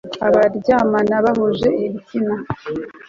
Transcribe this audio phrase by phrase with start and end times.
[0.27, 2.35] abaryamana bahuje ibitsina